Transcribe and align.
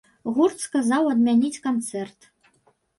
Гурт 0.37 0.63
сказаў 0.67 1.11
адмяніць 1.13 1.55
канцэрт. 1.69 2.19